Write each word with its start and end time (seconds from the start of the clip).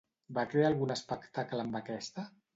Va 0.37 0.45
crear 0.53 0.65
algun 0.69 0.95
espectacle 0.95 1.63
amb 1.67 1.79
aquesta? 1.83 2.29